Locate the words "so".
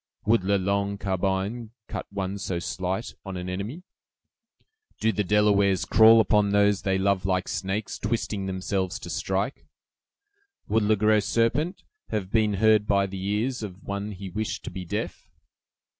2.39-2.57